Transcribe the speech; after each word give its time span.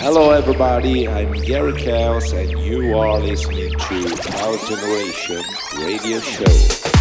Hello, 0.00 0.30
everybody. 0.30 1.08
I'm 1.08 1.32
Gary 1.32 1.72
Caos, 1.72 2.32
and 2.32 2.50
you 2.60 2.96
are 2.96 3.18
listening 3.18 3.72
to 3.72 4.44
Our 4.44 4.56
Generation 4.68 5.42
Radio 5.84 6.20
Show. 6.20 6.97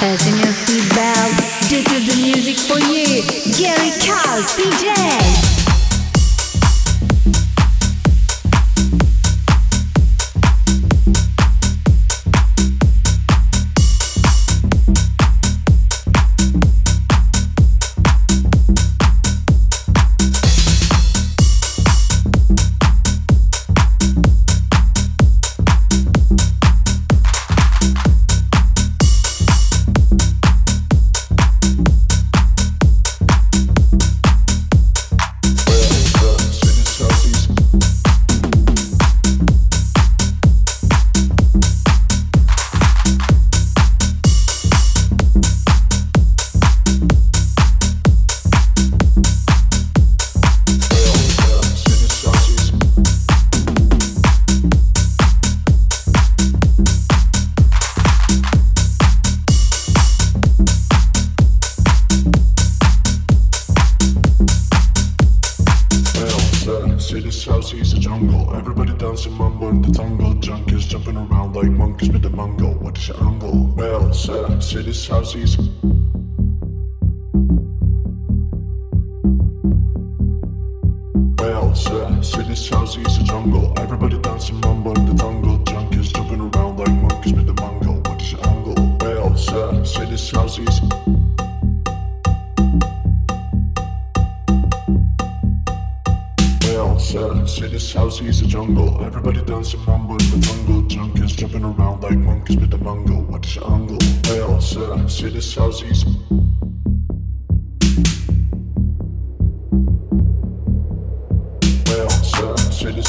Fasten 0.00 0.34
your 0.38 0.46
seatbelt. 0.46 1.68
This 1.68 1.84
is 1.92 2.08
the 2.08 2.22
music 2.22 2.56
for 2.56 2.78
you. 2.78 3.20
Gary 3.52 3.90
Caos, 4.00 4.56
DJ. 4.56 5.59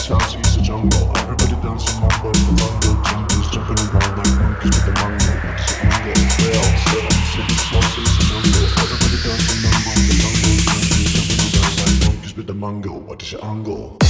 sounds 0.02 0.58
a 0.58 0.62
jungle. 0.62 1.16
Everybody 1.18 1.56
dancing 1.62 2.02
mambo 2.02 2.32
mambo. 2.58 2.90
Jumpers 3.06 3.48
jumping 3.52 3.78
around 3.86 4.18
like 4.18 4.34
monkeys 4.42 4.74
with 4.74 4.86
the 4.86 4.94
mango. 4.98 5.32
A 5.42 6.50
jungle. 8.26 8.66
Everybody 8.82 9.18
dancing 9.22 9.62
mambo 9.62 9.92
mambo. 10.18 10.50
Jumpers 10.74 11.10
jumping 11.14 11.42
around 11.54 11.76
like 11.78 11.98
monkeys 12.06 12.34
with 12.36 12.48
the 12.48 12.54
mango. 12.54 12.94
What 12.94 13.22
is 13.22 13.32
your 13.32 13.46
angle? 13.46 14.01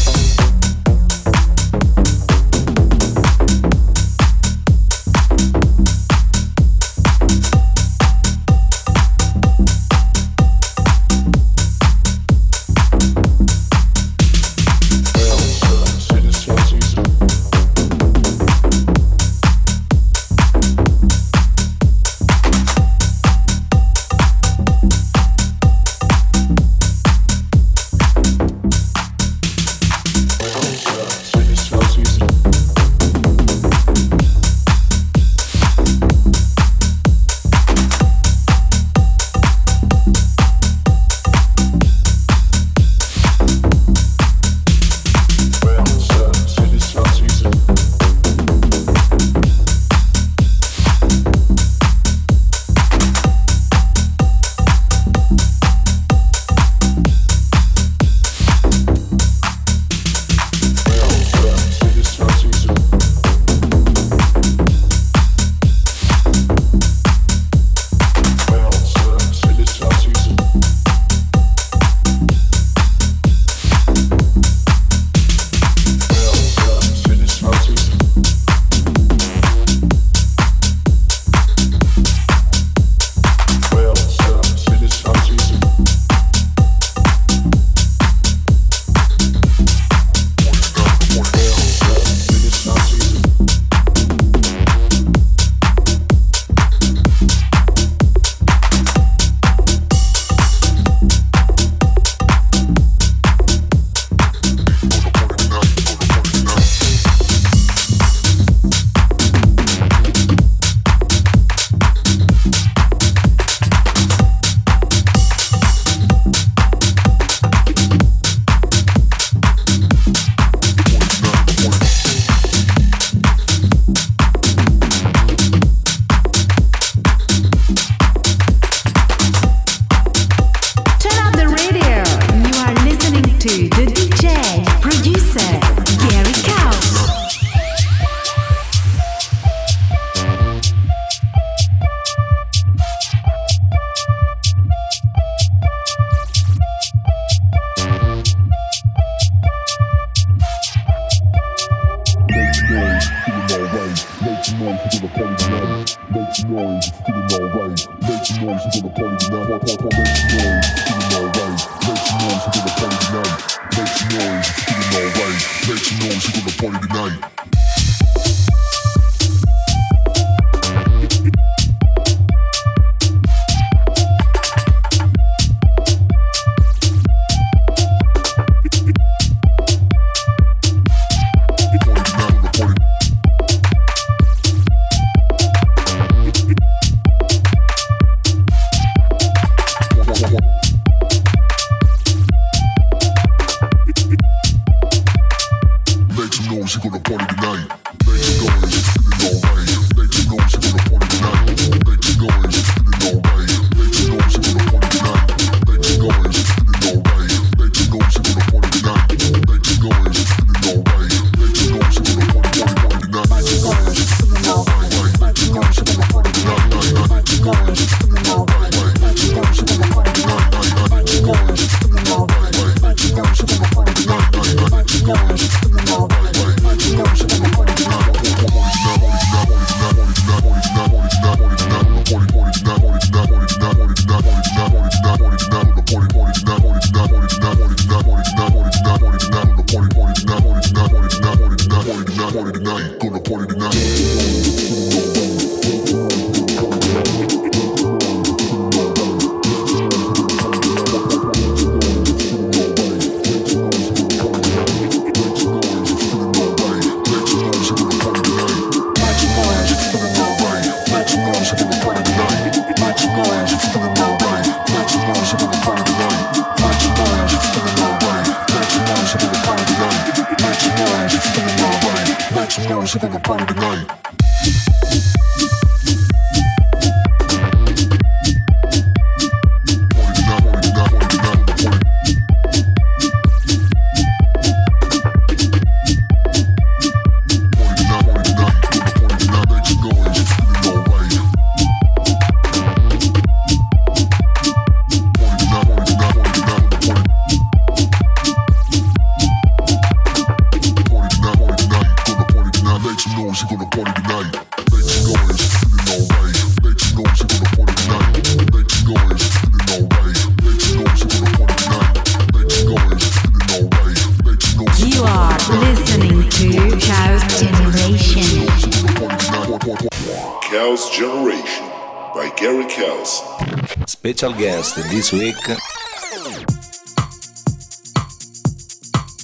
Special 323.88 324.34
guest 324.34 324.76
this 324.92 325.14
week. 325.14 325.38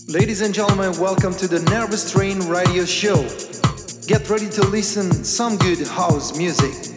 Ladies 0.08 0.40
and 0.40 0.54
gentlemen, 0.54 0.98
welcome 1.02 1.34
to 1.34 1.50
the 1.50 1.58
NerveStrain 1.66 2.50
radio 2.50 2.86
show. 2.86 3.18
Get 4.08 4.30
ready 4.30 4.48
to 4.52 4.66
listen 4.68 5.12
some 5.26 5.58
good 5.58 5.86
house 5.86 6.38
music. 6.38 6.97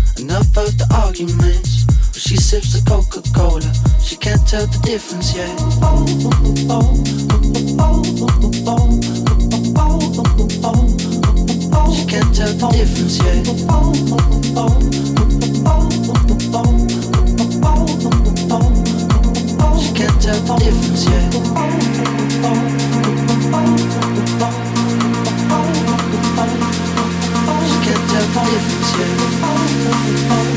enough 0.31 0.55
of 0.55 0.77
the 0.77 0.87
arguments. 0.95 1.85
Well, 1.87 2.13
she 2.13 2.37
sips 2.37 2.71
the 2.71 2.79
Coca 2.89 3.21
Cola, 3.35 3.67
she 3.99 4.15
can't 4.15 4.47
tell 4.47 4.65
the 4.65 4.79
difference 4.79 5.35
yet. 5.35 5.59
She 11.91 12.05
can't 12.07 12.33
tell 12.33 12.53
the 12.55 12.67
difference 12.71 13.17
yet. 13.19 13.43
She 19.83 19.91
can't 19.99 20.21
tell 20.21 20.39
the 20.47 20.55
difference 20.63 21.03
yet. 21.11 21.33
She 27.67 27.77
can't 27.83 28.05
tell 28.11 28.27
the 28.31 28.41
difference 28.47 28.91
yet. 28.97 29.40
life. 29.91 30.50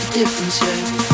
The 0.00 0.12
difference 0.12 0.60
yet. 0.62 1.13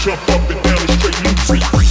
jump 0.00 0.30
up 0.30 0.48
and 0.48 0.62
down 0.62 0.78
and 0.78 1.38
straight 1.40 1.62
free. 1.62 1.89